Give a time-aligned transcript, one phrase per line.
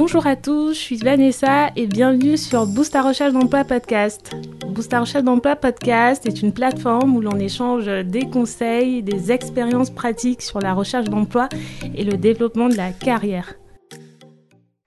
[0.00, 4.34] Bonjour à tous, je suis Vanessa et bienvenue sur Boost à recherche d'emploi podcast.
[4.66, 9.90] Boost à recherche d'emploi podcast est une plateforme où l'on échange des conseils, des expériences
[9.90, 11.50] pratiques sur la recherche d'emploi
[11.94, 13.56] et le développement de la carrière.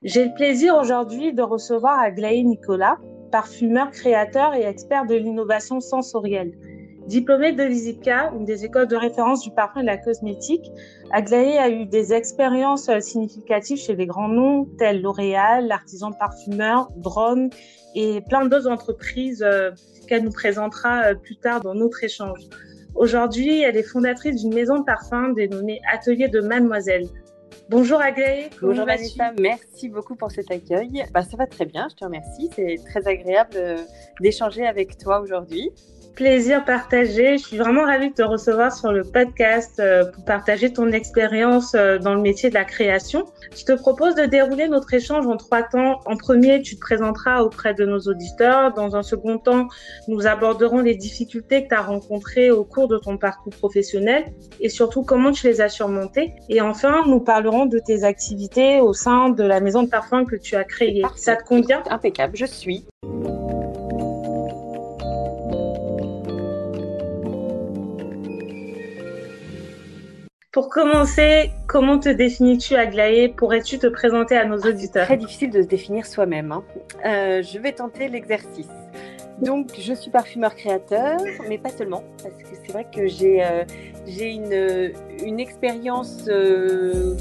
[0.02, 2.98] J'ai le plaisir aujourd'hui de recevoir Aglaé Nicolas,
[3.32, 6.54] parfumeur, créateur et expert de l'innovation sensorielle.
[7.08, 10.72] Diplômée de l'ISIPCA, une des écoles de référence du parfum et de la cosmétique,
[11.12, 16.90] Aglaé a eu des expériences euh, significatives chez les grands noms tels L'Oréal, l'artisan parfumeur,
[16.96, 17.50] Drone
[17.94, 19.72] et plein d'autres entreprises euh,
[20.08, 22.40] qu'elle nous présentera euh, plus tard dans notre échange.
[22.96, 27.08] Aujourd'hui, elle est fondatrice d'une maison de parfum dénommée Atelier de Mademoiselle.
[27.70, 28.50] Bonjour Aglaé.
[28.62, 31.04] Bonjour Vanessa, merci beaucoup pour cet accueil.
[31.14, 32.50] Bah, ça va très bien, je te remercie.
[32.56, 33.58] C'est très agréable
[34.22, 35.72] d'échanger avec toi aujourd'hui
[36.16, 37.38] plaisir partagé.
[37.38, 41.74] Je suis vraiment ravie de te recevoir sur le podcast euh, pour partager ton expérience
[41.76, 43.26] euh, dans le métier de la création.
[43.56, 46.00] Je te propose de dérouler notre échange en trois temps.
[46.06, 48.74] En premier, tu te présenteras auprès de nos auditeurs.
[48.74, 49.68] Dans un second temps,
[50.08, 54.26] nous aborderons les difficultés que tu as rencontrées au cours de ton parcours professionnel
[54.60, 56.34] et surtout comment tu les as surmontées.
[56.50, 60.36] Et enfin, nous parlerons de tes activités au sein de la maison de parfum que
[60.36, 61.02] tu as créée.
[61.16, 61.84] Ça te convient?
[61.90, 62.86] Impeccable, je suis.
[70.54, 73.28] Pour commencer, comment te définis-tu, Aglaé?
[73.28, 75.08] Pourrais-tu te présenter à nos ah, auditeurs?
[75.08, 76.52] C'est très difficile de se définir soi-même.
[76.52, 76.64] Hein.
[77.04, 78.70] Euh, je vais tenter l'exercice.
[79.42, 81.18] Donc, je suis parfumeur créateur,
[81.50, 83.64] mais pas seulement, parce que c'est vrai que j'ai euh,
[84.06, 84.94] une,
[85.26, 87.16] une expérience euh,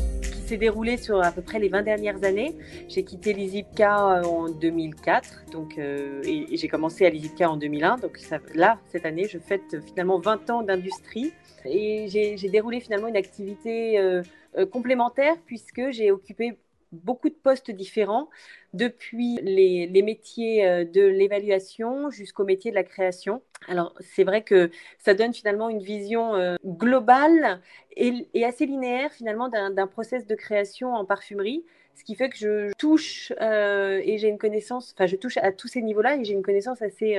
[0.52, 2.54] s'est déroulée sur à peu près les 20 dernières années.
[2.86, 7.96] J'ai quitté l'ISIPCA en 2004, donc, et, j'ai commencé à l'ISIPCA en 2001.
[7.96, 8.18] Donc
[8.54, 11.32] là, cette année, je fête finalement 20 ans d'industrie
[11.64, 14.22] et j'ai déroulé finalement une activité euh,
[14.58, 16.58] euh, complémentaire puisque j'ai occupé
[16.92, 18.28] beaucoup de postes différents,
[18.74, 23.42] depuis les, métiers euh, de l'évaluation jusqu'au métier de la création.
[23.68, 27.60] Alors, c'est vrai que ça donne finalement une vision globale
[27.96, 31.64] et, assez linéaire finalement d'un process de création en parfumerie,
[31.94, 35.68] ce qui fait que je touche et j'ai une connaissance, enfin, je touche à tous
[35.68, 37.16] ces niveaux-là et j'ai une connaissance assez,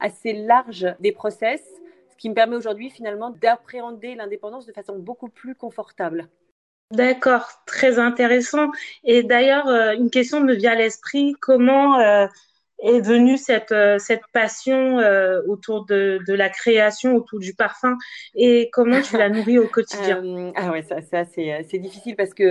[0.00, 1.62] assez large des process
[2.22, 6.28] qui me permet aujourd'hui finalement d'appréhender l'indépendance de façon beaucoup plus confortable.
[6.92, 8.70] D'accord, très intéressant.
[9.02, 12.26] Et d'ailleurs, euh, une question me vient à l'esprit, comment euh,
[12.80, 14.98] est venue cette, euh, cette passion
[15.46, 17.96] autour de, de, la création, autour du parfum,
[18.34, 20.22] et comment tu la nourris au quotidien?
[20.54, 22.44] Ah ouais, ça, ça c'est difficile parce que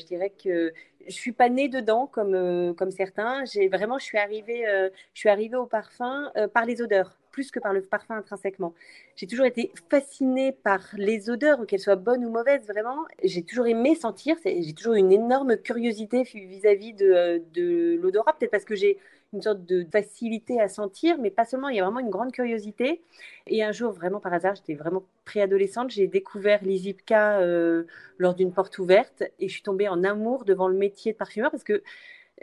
[0.00, 0.72] je dirais que
[1.06, 3.44] je suis pas née dedans comme, comme certains.
[3.44, 4.64] J'ai vraiment, je suis arrivée,
[5.12, 8.74] je suis arrivée au parfum par les odeurs plus que par le parfum intrinsèquement.
[9.16, 13.04] J'ai toujours été fascinée par les odeurs, qu'elles soient bonnes ou mauvaises, vraiment.
[13.24, 18.64] J'ai toujours aimé sentir, j'ai toujours une énorme curiosité vis-à-vis de, de l'odorat, peut-être parce
[18.64, 18.98] que j'ai
[19.32, 22.32] une sorte de facilité à sentir, mais pas seulement, il y a vraiment une grande
[22.32, 23.02] curiosité.
[23.46, 27.84] Et un jour, vraiment par hasard, j'étais vraiment préadolescente, j'ai découvert l'Izipka euh,
[28.18, 31.50] lors d'une porte ouverte et je suis tombée en amour devant le métier de parfumeur
[31.50, 31.82] parce que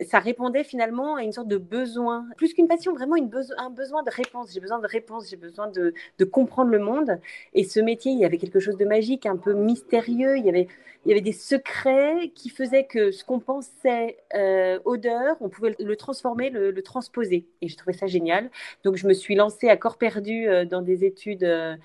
[0.06, 4.10] ça répondait finalement à une sorte de besoin, plus qu'une passion, vraiment un besoin de
[4.10, 4.52] réponse.
[4.54, 5.94] J'ai besoin de réponse, j'ai besoin de,
[6.26, 7.20] comprendre le monde.
[7.54, 10.38] Et ce métier, il y avait quelque chose de magique, un peu mystérieux.
[10.38, 10.68] Il y avait,
[11.06, 15.76] il y avait des secrets qui faisaient que ce qu'on pensait euh, odeur, on pouvait
[15.80, 17.46] le transformer, le, transposer.
[17.62, 18.50] Et j'ai trouvé ça génial.
[18.84, 21.44] Donc je me suis lancée à corps perdu euh, dans des études.
[21.44, 21.76] Euh,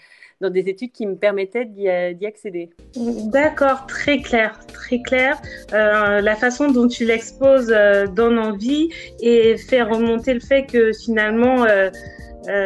[0.41, 1.88] dans des études qui me permettaient d'y
[2.26, 2.70] accéder.
[2.96, 5.41] D'accord, très clair, très clair.
[5.72, 8.91] Euh, la façon dont tu l'exposes euh, donne envie
[9.21, 11.91] et fait remonter le fait que finalement, euh,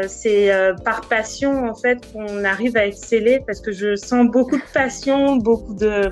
[0.09, 0.51] c'est
[0.85, 5.37] par passion en fait qu'on arrive à exceller parce que je sens beaucoup de passion,
[5.37, 6.11] beaucoup de...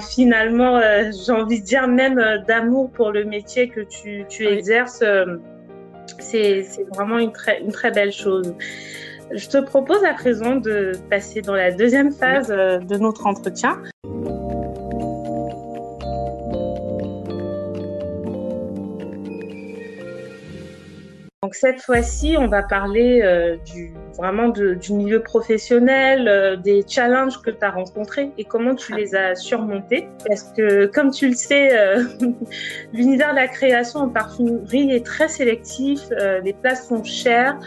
[0.00, 0.80] finalement,
[1.12, 5.04] j'ai envie de dire même d'amour pour le métier que tu, tu exerces.
[6.20, 6.64] c'est
[6.94, 8.54] vraiment une très, une très belle chose.
[9.30, 13.78] Je te propose à présent de passer dans la deuxième phase de notre entretien.
[21.44, 27.40] Donc cette fois-ci, on va parler euh, du, vraiment du milieu professionnel, euh, des challenges
[27.42, 30.08] que tu as rencontrés et comment tu les as surmontés.
[30.26, 31.70] Parce que comme tu le sais,
[32.92, 36.00] l'univers de la création en parfumerie est très sélectif,
[36.42, 37.58] les places sont chères.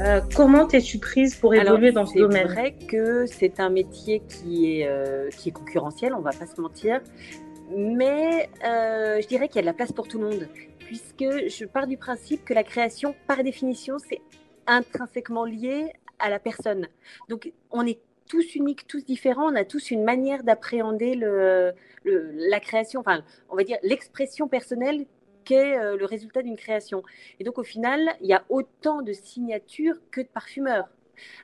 [0.00, 2.46] Euh, comment t'es-tu prise pour évoluer dans ce domaine?
[2.48, 6.46] C'est vrai que c'est un métier qui est, euh, qui est concurrentiel, on va pas
[6.46, 7.00] se mentir,
[7.76, 10.48] mais euh, je dirais qu'il y a de la place pour tout le monde,
[10.90, 14.20] puisque je pars du principe que la création, par définition, c'est
[14.66, 16.88] intrinsèquement lié à la personne.
[17.28, 19.52] Donc, on est tous uniques, tous différents.
[19.52, 21.14] On a tous une manière d'appréhender
[22.04, 25.06] la création, enfin, on va dire l'expression personnelle
[25.44, 27.04] qu'est euh, le résultat d'une création.
[27.38, 30.88] Et donc, au final, il y a autant de signatures que de parfumeurs.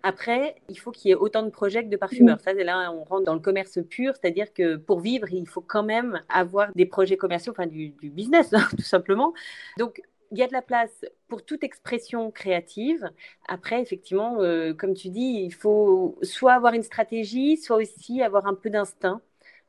[0.03, 2.41] Après, il faut qu'il y ait autant de projets que de parfumeurs.
[2.41, 5.83] Ça, là, on rentre dans le commerce pur, c'est-à-dire que pour vivre, il faut quand
[5.83, 9.33] même avoir des projets commerciaux, enfin du, business, hein, tout simplement.
[9.79, 10.03] Donc,
[10.33, 13.11] il y a de la place pour toute expression créative.
[13.49, 18.47] Après, effectivement, euh, comme tu dis, il faut soit avoir une stratégie, soit aussi avoir
[18.47, 19.21] un peu d'instinct.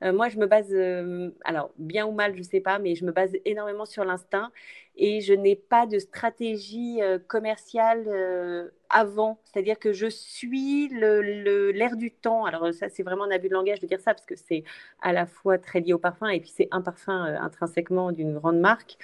[0.04, 2.96] Euh, moi, je me base, euh, alors bien ou mal, je ne sais pas, mais
[2.96, 4.52] je me base énormément sur l'instinct
[4.98, 9.40] et je n'ai pas de stratégie euh, commerciale euh, avant.
[9.44, 12.46] C'est-à-dire que je suis l'air le, du temps.
[12.46, 14.64] Alors ça, c'est vraiment un abus de langage de dire ça parce que c'est
[15.02, 18.34] à la fois très lié au parfum et puis c'est un parfum euh, intrinsèquement d'une
[18.34, 18.98] grande marque.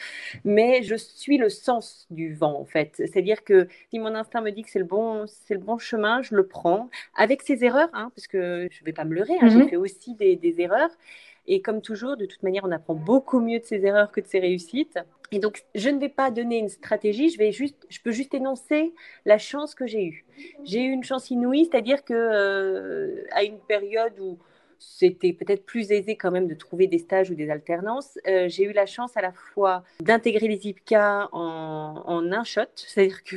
[0.44, 2.94] Mais je suis le sens du vent en fait.
[2.96, 6.24] C'est-à-dire que si mon instinct me dit que c'est le bon, c'est le bon chemin,
[6.24, 9.36] je le prends avec ses erreurs, hein, parce que je ne vais pas me leurrer.
[9.42, 9.70] Hein, J'ai mhm.
[9.70, 10.90] fait aussi des, des erreurs.
[11.46, 14.28] Et comme toujours, de toute manière, on apprend beaucoup mieux de ses erreurs que de
[14.28, 14.98] ses réussites.
[15.34, 18.36] Et donc, je ne vais pas donner une stratégie, je, vais juste, je peux juste
[18.36, 18.94] énoncer
[19.26, 20.26] la chance que j'ai eue.
[20.64, 24.38] J'ai eu une chance inouïe, c'est-à-dire que euh, à une période où
[25.04, 28.18] c'était peut-être plus aisé quand même de trouver des stages ou des alternances.
[28.28, 32.62] Euh, j'ai eu la chance à la fois d'intégrer les IPCA en, en un shot,
[32.76, 33.36] c'est-à-dire que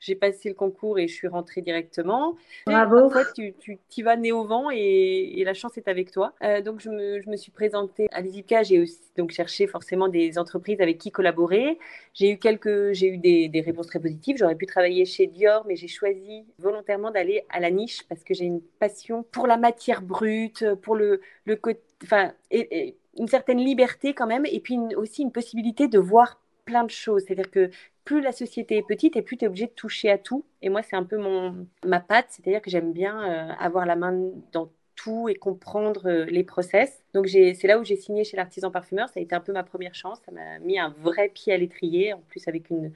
[0.00, 2.36] j'ai passé le concours et je suis rentrée directement.
[2.66, 2.98] Bravo.
[2.98, 6.10] En fait, tu, tu y vas né au vent et, et, la chance est avec
[6.10, 6.34] toi.
[6.42, 8.62] Euh, donc, je me, je me, suis présentée à l'IPCA.
[8.62, 11.78] J'ai aussi donc cherché forcément des entreprises avec qui collaborer.
[12.14, 14.36] J'ai eu quelques, j'ai eu des, des réponses très positives.
[14.38, 18.34] J'aurais pu travailler chez Dior, mais j'ai choisi volontairement d'aller à la niche parce que
[18.34, 24.78] j'ai une passion pour la matière brute, pour une certaine liberté quand même, et puis
[24.96, 27.24] aussi une possibilité de voir plein de choses.
[27.26, 27.70] C'est-à-dire que
[28.04, 30.44] plus la société est petite et plus tu es obligé de toucher à tout.
[30.62, 33.96] Et moi, c'est un peu mon, ma patte, c'est-à-dire que j'aime bien euh, avoir la
[33.96, 34.18] main
[34.52, 37.04] dans tout et comprendre euh, les process.
[37.14, 39.08] Donc c'est là où j'ai signé chez l'artisan parfumeur.
[39.08, 40.18] Ça a été un peu ma première chance.
[40.24, 42.92] Ça m'a mis un vrai pied à l'étrier, en plus avec une,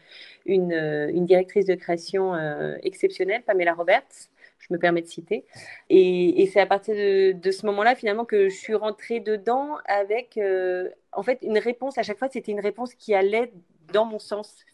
[0.46, 2.34] une, euh, une directrice de création
[2.82, 4.30] exceptionnelle, Pamela Roberts
[4.62, 5.44] je me permets de citer.
[5.90, 10.88] Et, c'est à partir de, ce moment-là, finalement, que je suis rentrée dedans avec, euh,
[11.12, 11.98] en fait, une réponse.
[11.98, 13.52] À chaque fois, c'était une réponse qui allait
[13.92, 14.64] dans mon sens.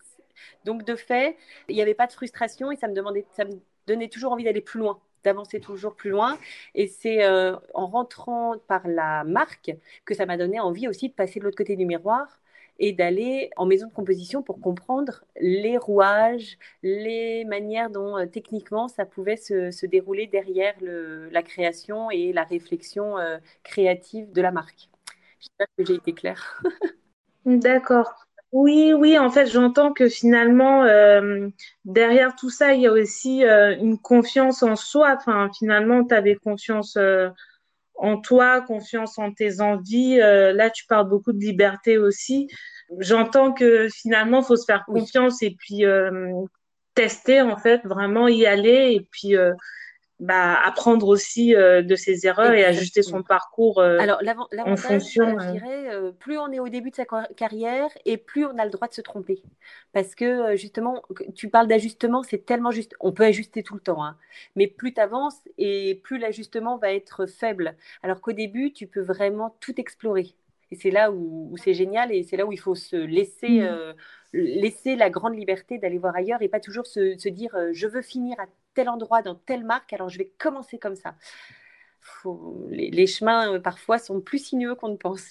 [0.64, 1.36] Donc, de fait,
[1.68, 4.44] il n'y avait pas de frustration et ça me, demandait, ça me donnait toujours envie
[4.44, 6.38] d'aller plus loin d'avancer toujours plus loin.
[6.76, 9.72] Et c'est euh, en rentrant par la marque
[10.04, 12.38] que ça m'a donné envie aussi de passer de l'autre côté du miroir
[12.78, 18.88] et d'aller en maison de composition pour comprendre les rouages, les manières dont euh, techniquement
[18.88, 24.88] ça pouvait se, dérouler derrière la création et la réflexion euh, créative de la marque.
[25.40, 26.62] J'espère que j'ai été claire.
[27.44, 28.12] D'accord.
[28.50, 31.48] Oui, oui, en fait, j'entends que finalement, euh,
[31.84, 35.14] derrière tout ça, il y a aussi une confiance en soi.
[35.18, 36.96] Enfin, finalement, tu avais confiance
[37.98, 40.20] en toi, confiance en tes envies.
[40.20, 42.48] Euh, là, tu parles beaucoup de liberté aussi.
[42.98, 46.32] J'entends que finalement, il faut se faire confiance et puis euh,
[46.94, 49.52] tester, en fait, vraiment y aller et puis euh,
[50.20, 54.20] bah, apprendre aussi euh, de ses erreurs et ajuster son parcours euh, Alors,
[54.66, 55.38] en fonction.
[55.38, 57.04] Euh, je dirais, plus on est au début de sa
[57.36, 59.42] carrière et plus on a le droit de se tromper.
[59.92, 61.02] Parce que justement,
[61.36, 62.96] tu parles d'ajustement, c'est tellement juste.
[62.98, 64.16] On peut ajuster tout le temps, hein,
[64.56, 67.76] mais plus tu avances et plus l'ajustement va être faible.
[68.02, 70.34] Alors qu'au début, tu peux vraiment tout explorer.
[70.70, 73.94] Et c'est là où, c'est génial et c'est là où il faut se laisser, mmh.
[74.34, 78.02] laisser la grande liberté d'aller voir ailleurs et pas toujours se, se dire je veux
[78.02, 78.46] finir à
[78.78, 81.16] tel endroit, dans telle marque, alors je vais commencer comme ça.
[82.70, 85.24] Les, chemins euh, parfois sont plus sinueux qu'on ne pense.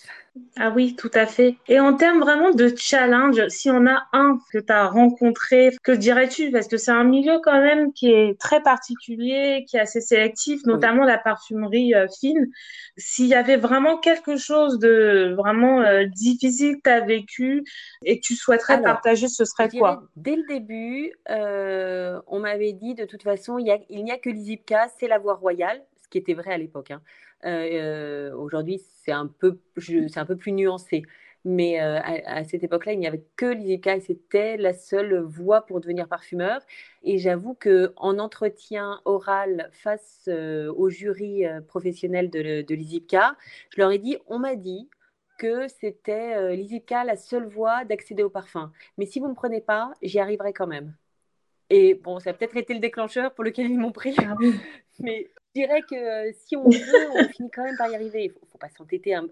[0.58, 1.56] Ah oui, tout à fait.
[1.68, 5.92] Et en termes vraiment de challenge, si on a un que tu as rencontré, que
[5.92, 6.52] dirais-tu?
[6.52, 10.62] Parce que c'est un milieu quand même qui est très particulier, qui est assez sélectif,
[10.66, 12.48] notamment la parfumerie euh, fine.
[12.98, 17.64] S'il y avait vraiment quelque chose de vraiment euh, difficile que tu as vécu
[18.04, 20.04] et que tu souhaiterais partager, ce serait quoi?
[20.16, 25.08] Dès le début, on m'avait dit de toute façon, il n'y a, que l'ISIPCA, c'est
[25.08, 26.92] la voie royale, ce qui était vrai à l'époque.
[26.92, 27.02] Hein.
[27.46, 29.60] Euh, euh, aujourd'hui, c'est un, peu,
[30.16, 31.04] un peu plus nuancé.
[31.46, 35.62] Mais euh, à, cette époque-là, il n'y avait que l'ISIPCA et c'était la seule voie
[35.66, 36.62] pour devenir parfumeur.
[37.04, 44.18] Et j'avoue qu'en entretien oral face au jury professionnel de, de je leur ai dit
[44.28, 44.90] on m'a dit
[45.38, 48.72] que c'était l'ISIPCA la seule voie d'accéder au parfum.
[48.98, 50.96] Mais si vous ne me prenez pas, j'y arriverai quand même.
[51.70, 54.16] Et bon, ça a peut-être été le déclencheur pour lequel ils m'ont pris.
[54.20, 54.36] Ah
[55.00, 58.26] Mais je dirais que euh, si on veut, on finit quand même par y arriver.
[58.26, 59.28] Il ne faut, pas s'entêter hein,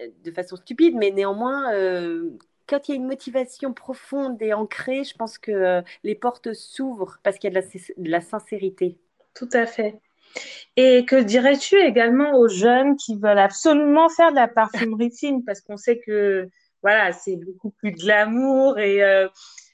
[0.00, 2.30] euh, de façon stupide, mais néanmoins, euh,
[2.66, 7.18] quand il y a une motivation profonde et ancrée, je pense que les portes s'ouvrent
[7.22, 8.98] parce qu'il y a de la, de la, sincérité.
[9.34, 10.00] Tout à fait.
[10.76, 15.44] Et que dirais-tu également aux jeunes qui veulent absolument faire de la parfumerie fine?
[15.44, 16.50] Parce qu'on sait que
[16.82, 19.28] voilà, c'est beaucoup plus glamour et euh,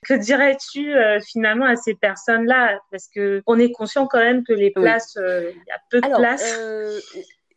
[0.08, 2.80] que dirais-tu euh, finalement à ces personnes-là?
[2.90, 6.00] Parce que on est conscient quand même que les places, euh, il y a peu
[6.00, 6.58] de places.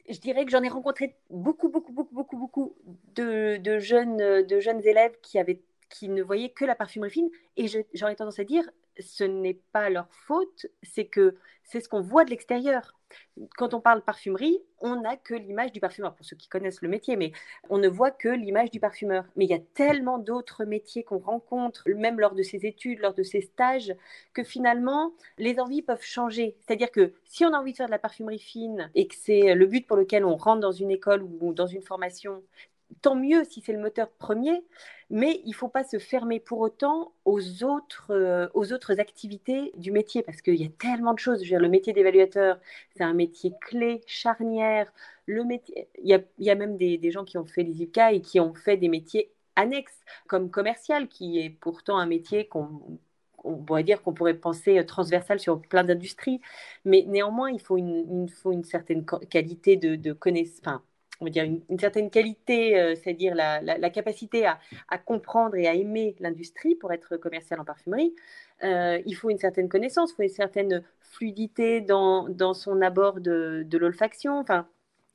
[0.09, 2.75] je dirais que j'en ai rencontré beaucoup, beaucoup, beaucoup, beaucoup, beaucoup
[3.15, 5.61] de, de, jeunes, de jeunes élèves qui avaient
[5.97, 7.29] qui ne voyaient que la parfumerie fine.
[7.57, 12.01] Et j'aurais tendance à dire, ce n'est pas leur faute, c'est que c'est ce qu'on
[12.01, 12.93] voit de l'extérieur.
[13.57, 16.89] Quand on parle parfumerie, on n'a que l'image du parfumeur, pour ceux qui connaissent le
[16.89, 17.31] métier, mais
[17.69, 19.25] on ne voit que l'image du parfumeur.
[19.35, 23.13] Mais il y a tellement d'autres métiers qu'on rencontre, même lors de ses études, lors
[23.13, 23.95] de ses stages,
[24.33, 26.57] que finalement, les envies peuvent changer.
[26.59, 29.55] C'est-à-dire que si on a envie de faire de la parfumerie fine et que c'est
[29.55, 32.43] le but pour lequel on rentre dans une école ou dans une formation,
[33.01, 34.63] tant mieux si c'est le moteur premier,
[35.09, 39.71] mais il ne faut pas se fermer pour autant aux autres, euh, aux autres activités
[39.77, 41.43] du métier, parce qu'il y a tellement de choses.
[41.49, 42.59] le métier d'évaluateur,
[42.95, 44.91] c'est un métier clé, charnière.
[45.25, 47.63] Le métier, il, y a, il y a même des, des, gens qui ont fait
[47.63, 52.05] les IPCA et qui ont fait des métiers annexes, comme commercial, qui est pourtant un
[52.07, 52.99] métier qu'on
[53.45, 56.41] on pourrait dire qu'on pourrait penser transversal sur plein d'industries,
[56.83, 60.81] mais néanmoins, il faut une, faut une certaine qualité de, de connaissance,
[61.21, 64.59] on va dire, une, certaine qualité, euh, c'est-à-dire la, capacité à,
[64.97, 68.13] comprendre et à aimer l'industrie pour être commercial en parfumerie.
[68.63, 73.19] Euh, il faut une certaine connaissance, il faut une certaine fluidité dans, dans son abord
[73.19, 74.39] de, de l'olfaction.
[74.39, 74.67] Enfin,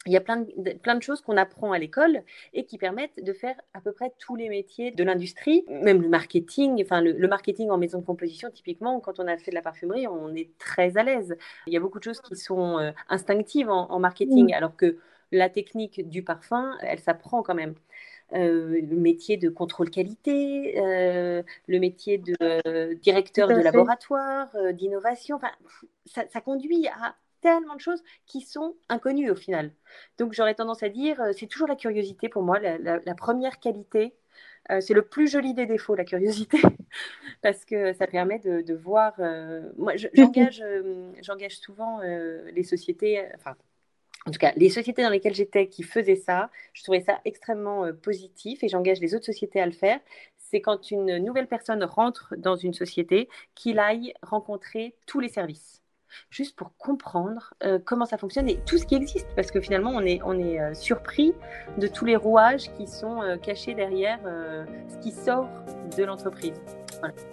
[0.06, 2.22] il y a plein de, plein de choses qu'on apprend à l'école
[2.54, 6.08] et qui permettent de faire à peu près tous les métiers de l'industrie, même le
[6.08, 6.82] marketing.
[6.82, 10.06] Enfin, le, marketing en maison de composition, typiquement, quand on a fait de la parfumerie,
[10.08, 11.36] on est très à l'aise.
[11.66, 14.96] Il y a beaucoup de choses qui sont euh, instinctives en, marketing, alors que
[15.32, 17.74] la technique du parfum, elle s'apprend quand même.
[18.32, 25.36] Euh, le métier de contrôle qualité, euh, le métier de euh, directeur de laboratoire, d'innovation,
[25.36, 25.50] enfin,
[26.06, 29.72] ça, conduit à tellement de choses qui sont inconnues au final.
[30.18, 34.14] Donc j'aurais tendance à dire, c'est toujours la curiosité pour moi, la, première qualité.
[34.80, 36.58] c'est le plus joli des défauts, la curiosité,
[37.42, 39.14] parce que ça permet de, voir.
[39.76, 40.62] moi, j'engage,
[41.22, 43.56] j'engage souvent les sociétés, enfin
[44.26, 47.86] en tout cas, les sociétés dans lesquelles j'étais qui faisaient ça, je trouvais ça extrêmement
[47.86, 49.98] euh, positif et j'engage les autres sociétés à le faire.
[50.36, 55.80] C'est quand une nouvelle personne rentre dans une société qu'il aille rencontrer tous les services,
[56.28, 59.92] juste pour comprendre euh, comment ça fonctionne et tout ce qui existe, parce que finalement,
[59.92, 60.20] on est,
[60.60, 61.32] euh, surpris
[61.78, 64.18] de tous les rouages qui sont cachés derrière
[64.88, 65.48] ce qui sort
[65.96, 66.60] de l'entreprise.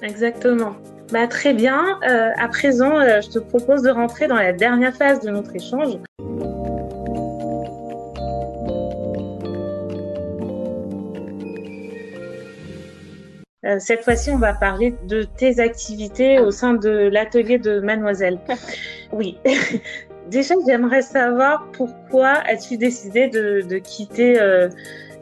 [0.02, 0.76] Exactement.
[1.12, 2.00] Bah, très bien.
[2.02, 5.98] à présent, je te propose de rentrer dans la dernière phase de notre échange.
[13.68, 18.40] Euh, cette fois-ci, on va parler de tes activités au sein de l'atelier de Mademoiselle.
[19.14, 19.38] Oui.
[20.28, 24.68] Déjà, j'aimerais savoir pourquoi as-tu décidé de, quitter euh,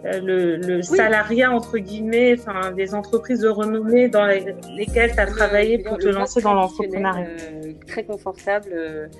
[0.05, 5.77] euh, le, salariat, entre guillemets, enfin, des entreprises de renommée dans lesquelles tu as travaillé
[5.77, 7.27] pour te lancer dans l'entrepreneuriat?
[7.85, 9.11] Très confortable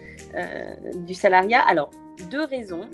[1.06, 1.62] du salariat.
[1.68, 1.92] Alors,
[2.32, 2.90] deux raisons.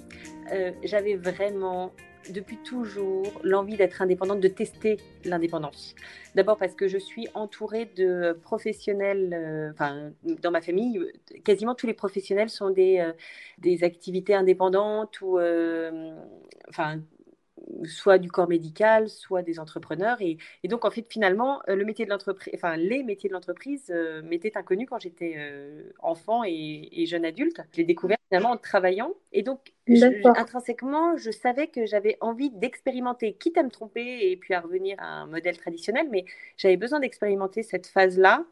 [0.83, 1.93] J'avais vraiment
[2.31, 5.95] depuis toujours l'envie d'être indépendante, de tester l'indépendance.
[6.35, 10.09] D'abord parce que je suis entourée de professionnels, euh,
[10.41, 10.99] dans ma famille,
[11.43, 13.11] quasiment tous les professionnels sont des, euh,
[13.57, 16.15] des activités indépendantes ou, euh,
[16.69, 16.99] enfin,
[17.83, 20.17] soit du corps médical, soit des entrepreneurs.
[20.21, 24.57] Et, donc, en fait, finalement, le métier de l'entreprise, enfin, les métiers de l'entreprise m'étaient
[24.57, 25.35] inconnus quand j'étais
[25.99, 27.61] enfant et, jeune adulte.
[27.71, 29.13] Je l'ai découvert finalement en travaillant.
[29.31, 29.73] Et donc,
[30.23, 34.95] intrinsèquement, je savais que j'avais envie d'expérimenter, quitte à me tromper et puis à revenir
[34.99, 36.25] à un modèle traditionnel, mais
[36.57, 38.45] j'avais besoin d'expérimenter cette phase-là.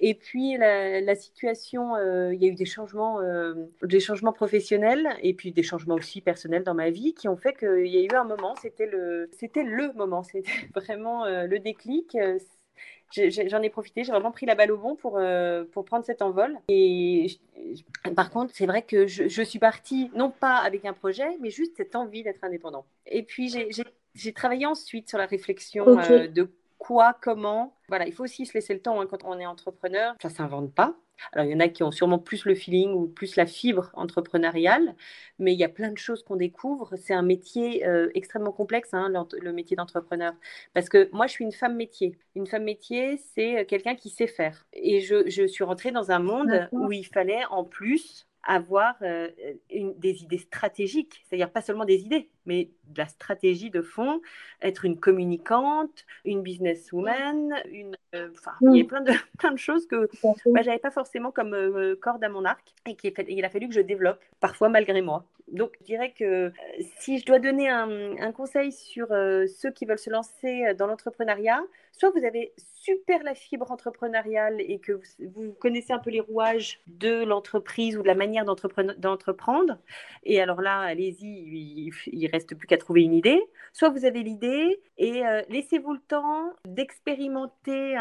[0.00, 5.08] Et puis la, situation, euh, il y a eu des changements, euh, des changements professionnels
[5.22, 8.02] et puis des changements aussi personnels dans ma vie qui ont fait qu'il y a
[8.02, 12.16] eu un moment, c'était le, c'était le moment, c'était vraiment euh, le déclic
[13.12, 15.20] j'en ai, profité, j'ai vraiment pris la balle au bon pour,
[15.72, 16.56] pour prendre cet envol.
[16.68, 17.26] Et
[18.14, 21.76] par contre, c'est vrai que je, suis partie, non pas avec un projet, mais juste
[21.76, 22.86] cette envie d'être indépendant.
[23.06, 23.52] Et puis,
[24.14, 26.50] j'ai travaillé ensuite sur la réflexion euh, de
[26.80, 27.76] quoi, comment.
[27.88, 30.14] Voilà, il faut aussi se laisser le temps hein, quand on est entrepreneur.
[30.20, 30.96] Ça ne s'invente pas.
[31.32, 33.90] Alors, il y en a qui ont sûrement plus le feeling ou plus la fibre
[33.92, 34.94] entrepreneuriale,
[35.38, 36.96] mais il y a plein de choses qu'on découvre.
[36.96, 40.32] C'est un métier euh, extrêmement complexe, hein, le, métier d'entrepreneur.
[40.72, 42.18] Parce que moi, je suis une femme métier.
[42.34, 44.66] Une femme métier, c'est euh, quelqu'un qui sait faire.
[44.72, 49.28] Et je, je suis rentrée dans un monde où il fallait en plus avoir euh,
[49.70, 54.20] des idées stratégiques, c'est-à-dire pas seulement des idées, mais de la stratégie de fond,
[54.62, 58.28] être une communicante, une businesswoman, une, euh,
[58.62, 60.08] il y a plein de, plein de choses que
[60.46, 63.74] bah, j'avais pas forcément comme euh, corde à mon arc et qu'il a fallu que
[63.74, 65.24] je développe, parfois malgré moi.
[65.48, 66.50] Donc, je dirais que euh,
[66.98, 71.62] si je dois donner un, un conseil sur ceux qui veulent se lancer dans l'entrepreneuriat,
[72.00, 76.80] soit vous avez super la fibre entrepreneuriale et que vous, connaissez un peu les rouages
[76.86, 79.76] de l'entreprise ou de la manière d'entreprendre,
[80.24, 83.40] et alors là, allez-y, il, ne reste plus qu'à trouver une idée.
[83.72, 87.94] Soit vous avez l'idée et euh, laissez-vous le temps d'expérimenter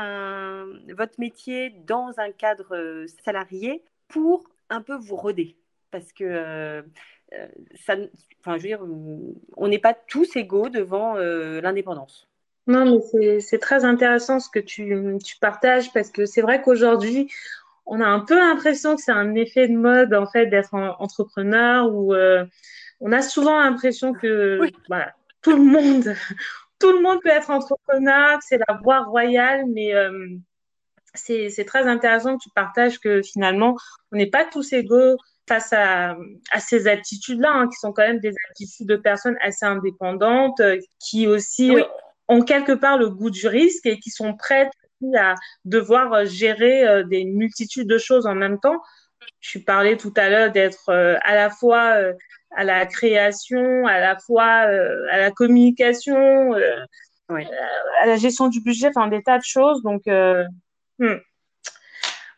[0.98, 5.58] votre métier dans un cadre euh, salarié pour un peu vous roder.
[5.92, 6.82] Parce que euh,
[7.86, 7.96] ça,
[8.40, 8.86] enfin, je veux dire,
[9.58, 12.28] on n'est pas tous égaux devant l'indépendance.
[12.68, 14.96] Non, mais c'est très intéressant ce que tu,
[15.42, 17.32] partages parce que c'est vrai qu'aujourd'hui,
[17.88, 21.92] on a un peu l'impression que c'est un effet de mode en fait d'être entrepreneur
[21.92, 22.14] ou
[23.00, 26.14] on a souvent l'impression que voilà, tout le monde
[26.80, 30.30] tout le monde peut être entrepreneur, c'est la voie royale, mais euh,
[31.14, 33.76] c'est très intéressant que tu partages que finalement
[34.12, 36.16] on n'est pas tous égaux face à,
[36.52, 40.78] à ces attitudes-là, hein, qui sont quand même des attitudes de personnes assez indépendantes, euh,
[41.00, 41.74] qui aussi
[42.28, 44.72] ont quelque part le goût du risque et qui sont prêtes
[45.18, 48.80] à devoir gérer euh, des multitudes de choses en même temps.
[49.40, 51.96] Je parlais tout à l'heure d'être euh, à la fois
[52.56, 56.54] à la création, à la fois à la communication,
[57.30, 59.84] à la gestion du budget, enfin des tas de choses.
[59.84, 61.16] Donc, hmm.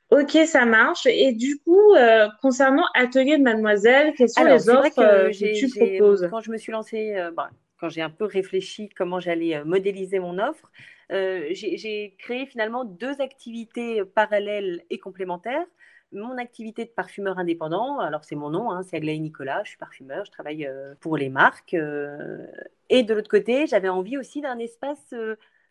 [0.09, 1.05] ok, ça marche.
[1.05, 1.95] Et du coup,
[2.41, 6.27] concernant Atelier de Mademoiselle, quelles sont les offres que, tu proposes?
[6.29, 7.49] Quand je me suis lancée, bah,
[7.81, 10.71] quand j'ai un peu réfléchi comment j'allais euh, modéliser mon offre,
[11.11, 15.65] euh, j'ai créé finalement deux activités parallèles et complémentaires.
[16.13, 19.77] Mon activité de parfumeur indépendant, alors c'est mon nom, hein, c'est Aglaé Nicolas, je suis
[19.77, 21.73] parfumeur, je travaille euh, pour les marques.
[21.73, 25.13] et de l'autre côté, j'avais envie aussi d'un espace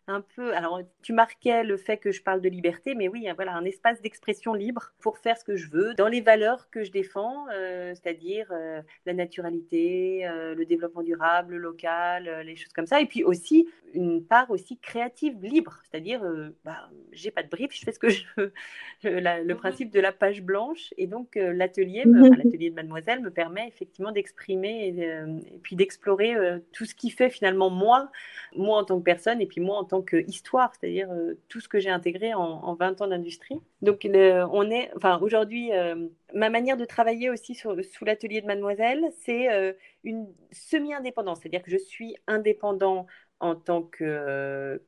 [0.07, 0.53] un peu.
[0.55, 4.01] Alors, tu marquais le fait que je parle de liberté, mais oui, voilà, un espace
[4.01, 7.93] d'expression libre pour faire ce que je veux dans les valeurs que je défends, euh,
[7.93, 13.01] c'est-à-dire euh, la naturalité, euh, le développement durable, le local, les choses comme ça.
[13.01, 16.23] Et puis aussi une part aussi créative, libre, c'est-à-dire,
[16.63, 18.53] bah, j'ai pas de brief, je fais ce que je veux.
[19.03, 19.55] le mhm.
[19.55, 20.93] principe de la page blanche.
[20.97, 22.35] Et donc, l'atelier, mhm.
[22.35, 26.35] l'atelier de Mademoiselle me permet effectivement d'exprimer et, et, puis d'explorer
[26.71, 28.09] tout ce qui fait finalement moi,
[28.55, 31.67] moi en tant que personne, et puis moi en tant qu'histoire, c'est-à-dire euh, tout ce
[31.67, 33.59] que j'ai intégré en, 20 ans d'industrie.
[33.81, 39.03] Donc, on est, enfin, aujourd'hui, euh, ma manière de travailler aussi sous l'atelier de Mademoiselle,
[39.19, 43.07] c'est euh, une semi-indépendance, c'est-à-dire que je suis indépendant
[43.39, 43.81] en tant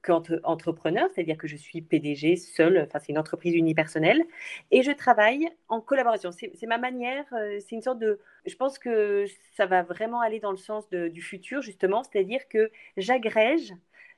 [0.04, 4.24] qu'entrepreneur, c'est-à-dire que je suis PDG seul, enfin c'est une entreprise unipersonnelle,
[4.70, 6.30] et je travaille en collaboration.
[6.32, 7.26] C'est ma manière,
[7.60, 8.20] c'est une sorte de...
[8.46, 12.70] Je pense que ça va vraiment aller dans le sens du futur, justement, c'est-à-dire que
[12.96, 13.74] j'agrège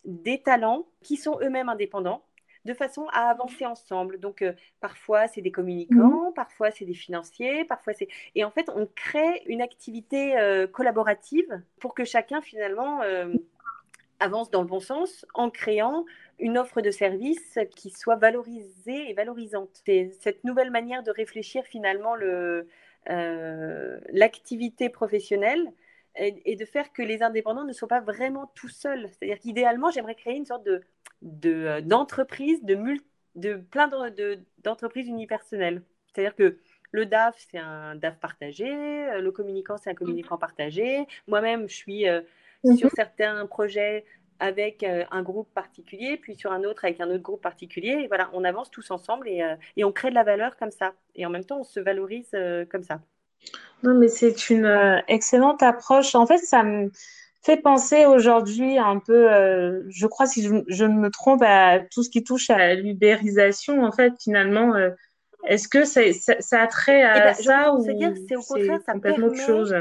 [0.05, 2.23] des talents qui sont eux-mêmes indépendants
[2.65, 4.19] de façon à avancer ensemble.
[4.19, 6.33] Donc, euh, parfois, c'est des communicants, mhm.
[6.33, 8.07] parfois, c'est des financiers, parfois, c'est...
[8.33, 13.33] Et en fait, on crée une activité euh, collaborative pour que chacun, finalement, euh,
[14.19, 16.05] avance dans le bon sens en créant
[16.39, 19.69] une offre de service qui soit valorisée et valorisante.
[19.85, 22.67] C'est cette nouvelle manière de réfléchir, finalement, le,
[23.07, 25.71] l'activité professionnelle
[26.17, 29.09] et, de faire que les indépendants ne soient pas vraiment tout seuls.
[29.09, 30.81] C'est-à-dire qu'idéalement, j'aimerais créer une sorte de,
[31.21, 32.77] de, d'entreprise, de,
[33.35, 33.89] de, plein
[34.63, 35.81] d'entreprises unipersonnelles.
[36.07, 36.57] C'est-à-dire que
[36.91, 38.69] le DAF, c'est un DAF partagé,
[39.19, 41.05] le communicant, c'est un communicant partagé.
[41.27, 42.21] Moi-même, je suis euh,
[42.63, 42.77] mhm.
[42.77, 44.05] sur certains projets
[44.39, 48.01] avec euh, un groupe particulier, puis sur un autre avec un autre groupe particulier.
[48.03, 50.71] Et voilà, on avance tous ensemble et, euh, et on crée de la valeur comme
[50.71, 50.93] ça.
[51.15, 52.31] Et en même temps, on se valorise
[52.69, 53.01] comme ça.
[53.83, 56.15] Non, mais c'est une euh, excellente approche.
[56.15, 56.91] En fait, ça me
[57.43, 62.01] fait penser aujourd'hui un peu, euh, je crois, si je, ne me trompe, à tout
[62.01, 63.83] ce qui touche à l'ubérisation.
[63.83, 64.89] En fait, finalement, euh,
[65.45, 66.01] est-ce que ça,
[66.39, 69.75] ça, a trait à eh ben, ça ou c'est au contraire, ça permet autre chose?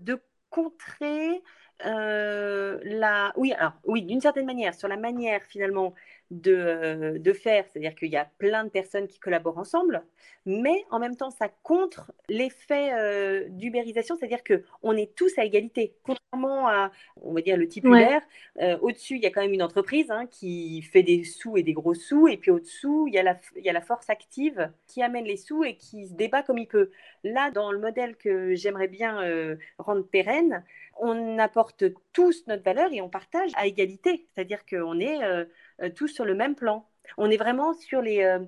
[0.00, 1.42] de contrer
[1.84, 3.32] la...
[3.36, 5.92] Oui, alors, oui, d'une certaine manière, sur la manière finalement
[6.30, 10.02] de, de faire, c'est-à-dire qu'il y a plein de personnes qui collaborent ensemble,
[10.46, 15.94] mais en même temps, ça contre l'effet euh, d'ubérisation, c'est-à-dire qu'on est tous à égalité.
[16.02, 16.90] Contrairement à,
[17.22, 18.18] on va dire, le type Uber,
[18.60, 21.62] euh, au-dessus, il y a quand même une entreprise hein, qui fait des sous et
[21.62, 24.10] des gros sous, et puis au-dessous, il, y a la, il y a la force
[24.10, 26.90] active qui amène les sous et qui se débat comme il peut.
[27.24, 30.62] Là, dans le modèle que j'aimerais bien euh, rendre pérenne,
[30.98, 35.20] on apporte tous notre valeur et on partage à égalité, c'est-à-dire qu'on est
[35.96, 36.86] tous sur le même plan.
[37.16, 38.38] On est vraiment sur, les, euh,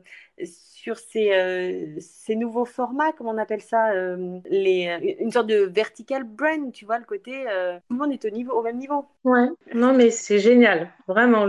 [0.45, 5.71] sur ces, euh, ces, nouveaux formats, comment on appelle ça, euh, les, une sorte de
[5.73, 7.45] vertical brain, tu vois, le côté,
[7.88, 9.07] tout le monde est au, niveau, au même niveau.
[9.25, 11.47] Ouais, non, mais c'est génial, vraiment.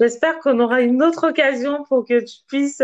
[0.00, 2.82] J'espère qu'on aura une autre occasion pour que tu puisses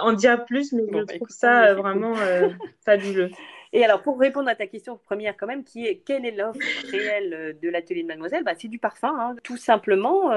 [0.00, 2.14] en dire plus, mais je bah, trouve ça vraiment
[2.84, 3.30] fabuleux.
[3.72, 6.58] Et alors, pour répondre à ta question première, quand même, qui est quelle est l'offre
[6.90, 8.42] réelle de l'atelier de Mademoiselle?
[8.42, 9.36] Bah, C'est du parfum, hein.
[9.44, 10.30] tout simplement,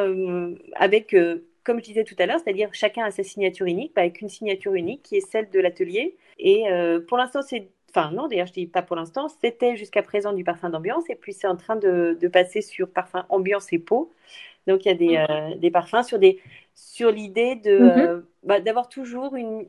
[0.76, 1.16] avec
[1.64, 4.74] comme je disais tout à l'heure, c'est-à-dire chacun a sa signature unique, avec une signature
[4.74, 6.16] unique qui est celle de l'atelier.
[6.40, 9.28] Et euh, pour l'instant, c'est Enfin, non, d'ailleurs, je dis pas pour l'instant.
[9.40, 12.90] C'était jusqu'à présent du parfum d'ambiance et puis c'est en train de, de, passer sur
[12.90, 14.12] parfum ambiance et peau.
[14.66, 16.42] Donc, il y a des, euh, des parfums sur, des,
[16.76, 18.00] sur l'idée de, mhm.
[18.00, 19.66] euh, bah, d'avoir toujours une,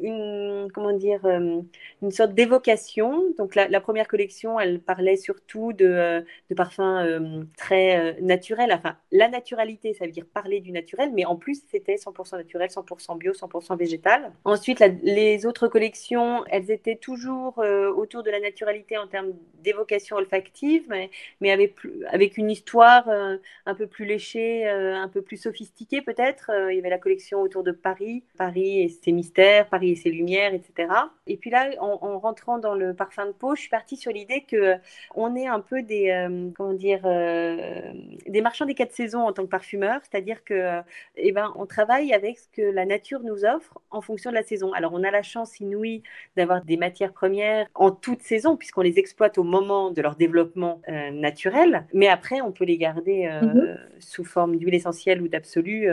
[0.00, 1.60] une, comment dire, euh,
[2.02, 3.24] une sorte d'évocation.
[3.36, 8.72] Donc la, la, première collection, elle parlait surtout de, euh, de parfums euh, très naturels.
[8.72, 12.70] Enfin, la naturalité, ça veut dire parler du naturel, mais en plus, c'était 100% naturel,
[12.70, 14.32] 100% bio, 100% végétal.
[14.44, 19.32] Ensuite, les autres collections, elles étaient toujours autour de la naturalité en termes
[19.62, 21.74] d'évocation olfactive, mais, mais avec,
[22.08, 26.35] avec une histoire un peu plus léchée, un peu plus sophistiquée peut-être.
[26.48, 30.10] Il y avait la collection autour de Paris Paris, et ses mystères, Paris et ses
[30.10, 30.88] lumières, etc.
[31.26, 34.44] Et puis là, en, rentrant dans le parfum de peau, je suis partie sur l'idée
[34.48, 34.74] que
[35.14, 37.92] on est un peu des, euh, comment dire, euh,
[38.26, 40.80] des marchands des quatre saisons en tant que parfumeur, c'est-à-dire que,
[41.16, 44.42] eh ben, on travaille avec ce que la nature nous offre en fonction de la
[44.42, 44.72] saison.
[44.72, 46.02] Alors, on a la chance inouïe
[46.36, 50.80] d'avoir des matières premières en toute saison, puisqu'on les exploite au moment de leur développement
[50.88, 53.78] euh, naturel, mais après, on peut les garder mhm.
[53.98, 55.88] sous forme d'huile essentielle ou d'absolu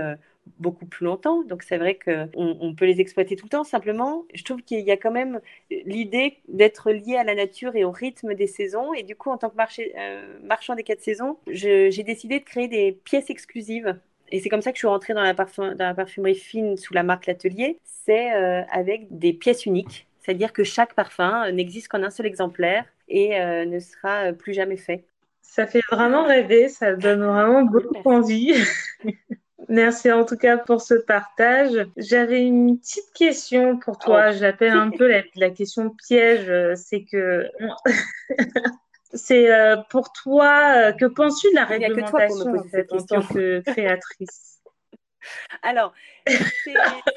[0.60, 1.44] beaucoup plus longtemps.
[1.44, 3.64] Donc c'est vrai qu'on on peut les exploiter tout le temps.
[3.64, 7.84] Simplement, je trouve qu'il y a quand même l'idée d'être lié à la nature et
[7.84, 8.94] au rythme des saisons.
[8.94, 12.46] Et du coup, en tant que marché, euh, marchand des quatre saisons, j'ai décidé de
[12.46, 13.98] créer des pièces exclusives.
[14.32, 16.78] Et c'est comme ça que je suis rentrée dans la, parfum, dans la parfumerie fine
[16.78, 17.78] sous la marque L'Atelier.
[17.84, 20.08] C'est euh, avec des pièces uniques.
[20.20, 24.78] C'est-à-dire que chaque parfum n'existe qu'en un seul exemplaire et euh, ne sera plus jamais
[24.78, 25.04] fait.
[25.42, 28.56] Ça fait vraiment rêver, ça donne vraiment beaucoup envie.
[29.74, 31.88] Merci en tout cas pour ce partage.
[31.98, 34.26] J'avais une petite question pour toi.
[34.30, 34.32] Oh.
[34.32, 36.76] J'appelle un peu la, question piège.
[36.76, 37.48] C'est que
[39.14, 43.62] c'est euh, pour toi, euh, que penses-tu de la réglementation en, fait, en tant que
[43.62, 44.53] créatrice?
[45.62, 45.94] alors,
[46.28, 46.74] c'est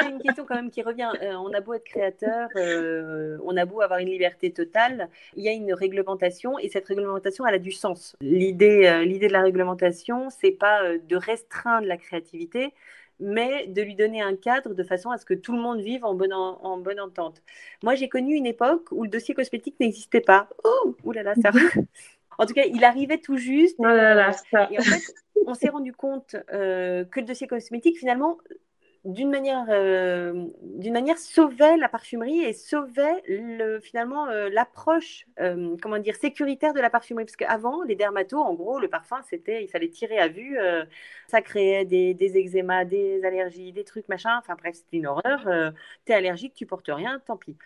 [0.08, 1.10] une question quand même qui revient.
[1.22, 5.44] Euh, on a beau être créateur, euh, on a beau avoir une liberté totale, il
[5.44, 8.16] y a une réglementation et cette réglementation, elle a du sens.
[8.20, 12.72] L'idée, euh, l'idée de la réglementation, c'est pas de restreindre la créativité,
[13.18, 16.04] mais de lui donner un cadre de façon à ce que tout le monde vive
[16.04, 17.42] en bonne, en, bonne entente.
[17.82, 20.48] Moi, j'ai connu une époque où le dossier cosmétique n'existait pas.
[20.64, 21.50] Oh, là là, ça.
[22.38, 23.76] En tout cas, il arrivait tout juste.
[23.78, 25.14] Oh et en fait,
[25.46, 28.38] on s'est rendu compte euh, que le dossier cosmétique, finalement,
[29.04, 35.26] d'une manière, euh, d'une manière sauvait la parfumerie et sauvait le, finalement euh, l'approche,
[35.80, 37.24] comment dire, sécuritaire de la parfumerie.
[37.24, 40.58] Parce qu'avant, les dermatos, en gros, le parfum, c'était, il fallait tirer à vue,
[41.28, 44.36] ça créait des, des, eczémas, des allergies, des trucs, machin.
[44.38, 45.72] Enfin bref, c'était une horreur.
[46.04, 47.56] tu es allergique, tu portes rien, tant pis.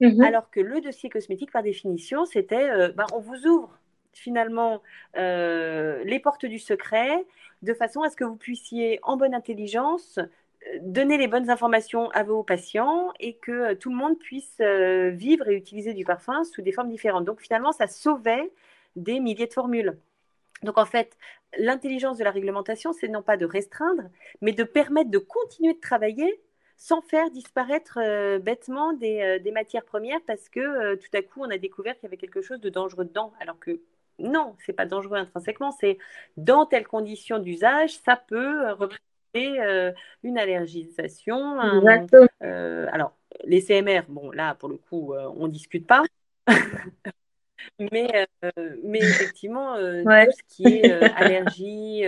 [0.00, 0.20] Mhm.
[0.20, 3.77] Alors que le dossier cosmétique, par définition, c'était, ben, on vous ouvre
[4.18, 4.82] finalement
[5.16, 7.24] euh, les portes du secret,
[7.62, 12.10] de façon à ce que vous puissiez, en bonne intelligence, euh, donner les bonnes informations
[12.10, 16.44] à vos patients et que euh, tout le monde puisse vivre et utiliser du parfum
[16.44, 17.24] sous des formes différentes.
[17.24, 18.50] Donc finalement, ça sauvait
[18.96, 19.96] des milliers de formules.
[20.62, 21.16] Donc en fait,
[21.56, 24.04] l'intelligence de la réglementation, c'est non pas de restreindre,
[24.40, 26.40] mais de permettre de continuer de travailler
[26.76, 27.98] sans faire disparaître
[28.38, 32.06] bêtement des, des, matières premières parce que tout à coup, on a découvert qu'il y
[32.06, 33.80] avait quelque chose de dangereux dedans, alors que
[34.18, 35.98] non, c'est pas dangereux intrinsèquement, c'est
[36.36, 41.60] dans telles conditions d'usage, ça peut euh, représenter euh, une allergisation.
[42.42, 46.02] Euh, alors, les CMR, bon, là, pour le coup, on ne discute pas.
[47.78, 48.26] mais,
[48.82, 52.00] mais effectivement, tout ce qui est allergie,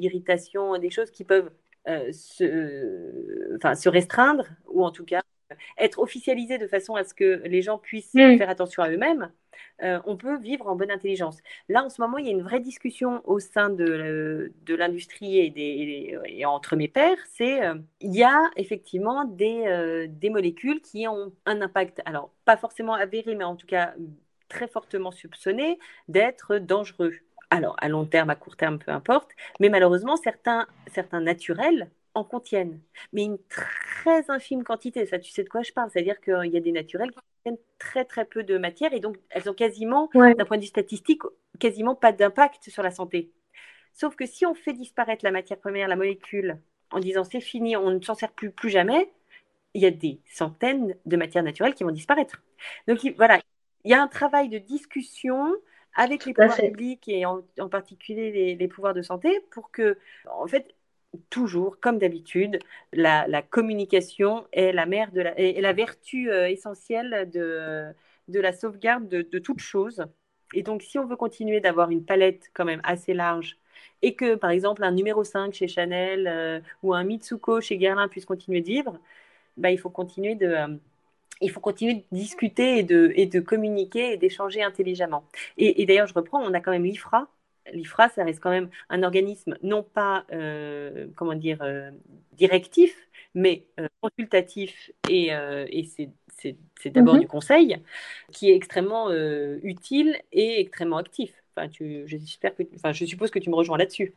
[0.00, 1.50] irritation, des choses qui peuvent
[1.86, 5.22] se, se restreindre, ou en tout cas
[5.78, 9.30] être officialisées de façon à ce que les gens puissent faire attention à eux-mêmes,
[9.82, 11.38] euh, on peut vivre en bonne intelligence.
[11.68, 16.46] Là, en ce moment, il y a une vraie discussion au sein de, l'industrie et,
[16.46, 17.18] entre mes pairs.
[17.32, 22.30] C'est euh, il y a effectivement des, euh, des, molécules qui ont un impact, alors
[22.44, 23.94] pas forcément avéré, mais en tout cas
[24.48, 25.78] très fortement soupçonné
[26.08, 27.14] d'être dangereux.
[27.50, 29.30] Alors, à long terme, à court terme, peu importe.
[29.60, 32.80] Mais malheureusement, certains, certains naturels en contiennent,
[33.12, 35.04] mais une très infime quantité.
[35.06, 37.64] Ça, tu sais de quoi je parle C'est-à-dire qu'il y a des naturels qui contiennent
[37.78, 41.22] très très peu de matière et donc elles ont quasiment, d'un point de vue statistique,
[41.58, 43.30] quasiment pas d'impact sur la santé.
[43.92, 46.58] Sauf que si on fait disparaître la matière première, la molécule,
[46.90, 49.12] en disant c'est fini, on ne s'en sert plus, plus jamais,
[49.74, 52.42] il y a des centaines de matières naturelles qui vont disparaître.
[52.88, 53.40] Donc voilà,
[53.84, 55.52] il y a un travail de discussion
[55.94, 59.98] avec les pouvoirs publics et en, particulier les, pouvoirs de santé pour que,
[60.30, 60.74] en fait,
[61.30, 62.58] toujours, comme d'habitude,
[62.92, 67.92] la, communication est la mère de la, la vertu euh, essentielle de,
[68.28, 70.04] de la sauvegarde de, de toute chose.
[70.54, 73.58] Et donc, si on veut continuer d'avoir une palette quand même assez large
[74.02, 78.08] et que, par exemple, un numéro 5 chez Chanel euh, ou un Mitsuko chez Guerlain
[78.08, 78.98] puisse continuer de vivre,
[79.56, 80.46] bah, il faut continuer de...
[80.46, 80.68] Euh,
[81.40, 85.24] il faut continuer de discuter et de, et de communiquer et d'échanger intelligemment.
[85.58, 87.28] Et, d'ailleurs, je reprends, on a quand même l'IFRA.
[87.72, 91.90] L'IFRA, ça reste quand même un organisme non pas, euh, comment dire, euh,
[92.32, 92.94] directif,
[93.34, 97.20] mais euh, consultatif et, et c'est d'abord mhm.
[97.20, 97.78] du conseil,
[98.32, 99.10] qui est extrêmement
[99.62, 101.32] utile et extrêmement actif.
[101.56, 104.14] Enfin, tu, j'espère que, enfin, je suppose que tu me rejoins là-dessus.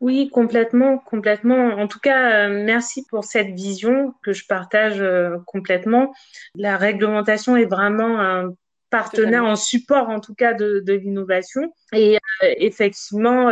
[0.00, 1.70] Oui, complètement, complètement.
[1.74, 6.14] En tout cas, euh, merci pour cette vision que je partage euh, complètement.
[6.54, 8.54] La réglementation est vraiment un
[8.94, 11.72] partenaire en support, en tout cas, de, l'innovation.
[11.92, 13.50] Et euh, effectivement,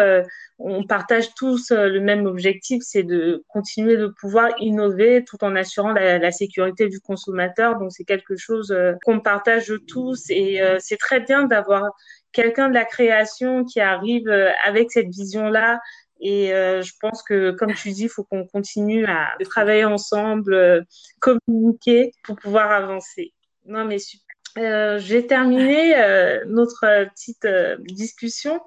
[0.59, 5.93] on partage tous le même objectif, c'est de continuer de pouvoir innover tout en assurant
[5.93, 7.79] la, la sécurité du consommateur.
[7.79, 8.75] Donc, c'est quelque chose
[9.05, 11.91] qu'on partage tous et c'est très bien d'avoir
[12.33, 14.29] quelqu'un de la création qui arrive
[14.65, 15.81] avec cette vision-là
[16.23, 20.55] et euh, je pense que, comme tu dis, il faut qu'on continue à travailler ensemble,
[20.55, 20.81] euh,
[21.21, 23.35] communiquer pour pouvoir avancer.
[23.67, 24.32] Non, mais super.
[24.59, 27.47] Euh, J'ai terminé euh, notre petite
[27.81, 28.61] discussion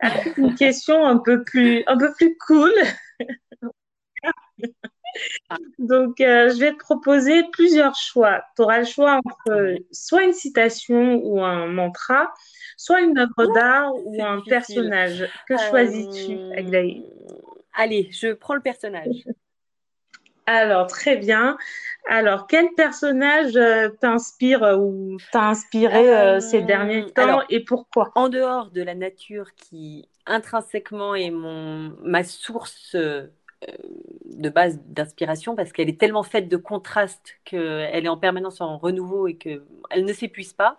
[0.00, 2.72] avec une question un peu plus, un peu plus cool.
[5.78, 8.42] Donc, je vais te proposer plusieurs choix.
[8.56, 12.32] Tu auras le choix entre soit une citation ou un mantra,
[12.78, 15.28] soit une œuvre d'art ou un personnage.
[15.46, 17.02] Que choisis-tu, euh, Aglaé
[17.74, 19.24] Allez, je prends le personnage.
[20.50, 21.58] Alors, très bien.
[22.08, 28.10] Alors, quel personnage euh, t'inspire euh, ou t'a inspiré ces derniers temps et pourquoi?
[28.14, 33.26] En dehors de la nature qui intrinsèquement est mon, ma source euh,
[34.38, 38.78] de base d'inspiration parce qu'elle est tellement faite de contrastes qu'elle est en permanence en
[38.78, 40.78] renouveau et qu'elle ne s'épuise pas.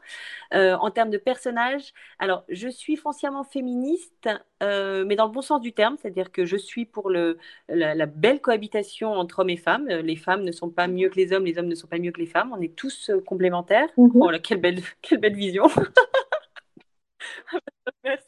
[0.53, 4.29] Euh, en termes de personnages, alors je suis foncièrement féministe,
[4.63, 7.37] euh, mais dans le bon sens du terme, c'est-à-dire que je suis pour le,
[7.67, 9.87] la, belle cohabitation entre hommes et femmes.
[9.87, 12.11] Les femmes ne sont pas mieux que les hommes, les hommes ne sont pas mieux
[12.11, 12.53] que les femmes.
[12.57, 13.89] On est tous complémentaires.
[13.97, 14.11] Mhm.
[14.15, 15.67] Oh là, quelle belle, quelle belle vision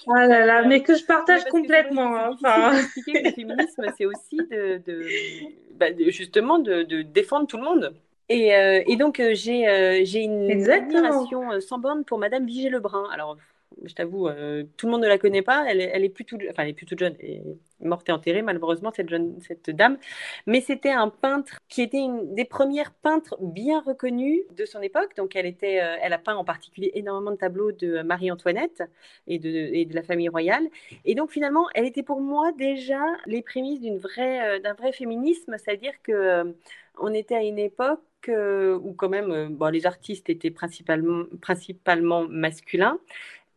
[0.08, 2.16] Ah là là, mais que je partage complètement.
[2.16, 2.74] Hein, enfin...
[3.08, 4.82] le féminisme, c'est aussi de,
[5.76, 7.94] bah, justement de, défendre tout le monde.
[8.30, 13.08] Et, euh, donc, euh, j'ai euh, une admiration sans borne pour Madame Vigée-Lebrun.
[13.12, 13.38] Alors,
[13.86, 15.66] je t'avoue, euh, tout le monde ne la connaît pas.
[15.68, 17.42] Elle, elle est plus toute, enfin, elle est plus jeune, et
[17.84, 19.98] morte et enterrée malheureusement cette jeune, cette dame.
[20.46, 25.16] Mais c'était un peintre qui était une des premières peintres bien reconnues de son époque.
[25.18, 28.84] Donc elle était, euh, elle a peint en particulier énormément de tableaux de Marie-Antoinette
[29.28, 30.68] et de, et de la famille royale.
[31.06, 35.94] Et donc finalement, elle était pour moi déjà les prémices euh, d'un vrai féminisme, c'est-à-dire
[36.04, 36.56] que
[37.00, 43.00] on était à une époque où quand même bon, les artistes étaient principalement, principalement masculins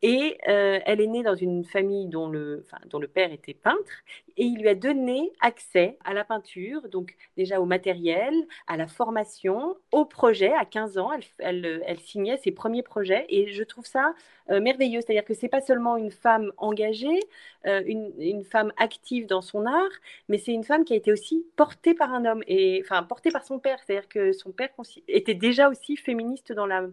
[0.05, 3.55] et euh, elle est née dans une famille dont le, enfin, dont le père était
[3.55, 4.05] peintre
[4.37, 8.35] et il lui a donné accès à la peinture, donc déjà au matériel,
[8.67, 10.53] à la formation, au projet.
[10.53, 14.15] À 15 ans, elle, signait ses premiers projets et je trouve ça
[14.51, 15.01] euh, merveilleux.
[15.01, 17.21] C'est-à-dire que c'est pas seulement une femme engagée,
[17.67, 19.93] euh, une, une, femme active dans son art,
[20.29, 23.31] mais c'est une femme qui a été aussi portée par un homme et enfin portée
[23.31, 23.79] par son père.
[23.85, 24.71] C'est-à-dire que son père
[25.09, 26.93] était déjà aussi féministe dans l'âme.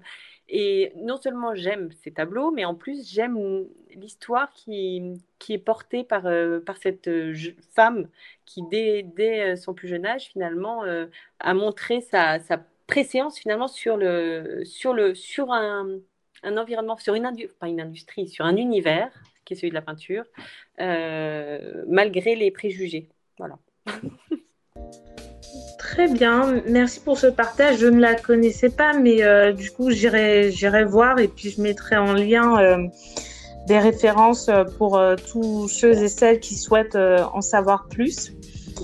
[0.49, 6.03] Et non seulement j'aime ces tableaux, mais en plus j'aime l'histoire qui, qui est portée
[6.03, 7.33] par, euh, par cette euh,
[7.73, 8.07] femme
[8.45, 10.83] qui, dès, dès, euh, son plus jeune âge, finalement,
[11.39, 15.87] a montré sa, sa, préséance finalement sur, le, sur, le, sur un,
[16.43, 19.09] un environnement, sur une, pas une industrie, sur un univers
[19.45, 20.25] qui est celui de la peinture,
[20.77, 23.07] malgré les préjugés.
[23.37, 23.57] Voilà.
[25.79, 27.77] Très bien, merci pour ce partage.
[27.77, 32.11] Je ne la connaissais pas, mais du coup, j'irai, voir et puis je mettrai en
[32.11, 32.89] lien
[33.67, 38.33] des références euh, pour tous ceux et celles qui souhaitent en savoir plus.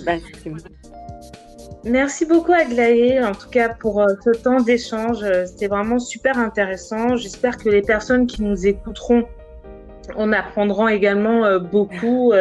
[0.05, 0.19] Ben,
[1.83, 5.25] merci beaucoup Aglaé, en tout cas pour ce temps d'échange.
[5.45, 7.15] C'était vraiment super intéressant.
[7.15, 9.25] J'espère que les personnes qui nous écouteront
[10.15, 12.33] en apprendront également beaucoup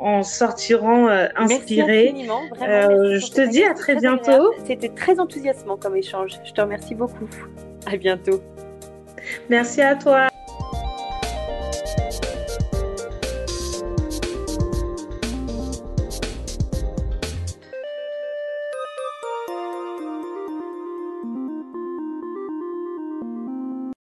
[0.00, 2.14] en sortiront euh, inspirés.
[2.62, 4.52] Euh, je te dis à très, bientôt.
[4.64, 6.40] C'était très enthousiasmant comme échange.
[6.42, 7.28] Je te remercie beaucoup.
[7.86, 8.40] À bientôt.
[9.48, 10.29] Merci à toi.